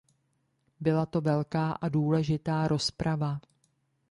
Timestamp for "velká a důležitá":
1.21-2.67